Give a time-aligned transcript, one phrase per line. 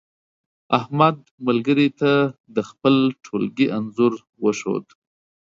[0.79, 1.15] احمد
[1.47, 2.11] ملګري ته
[2.55, 4.85] د خپل ټولگي انځور وښود.